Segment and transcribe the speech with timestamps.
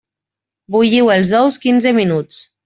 [0.75, 2.41] Bulliu els ous quinze minuts.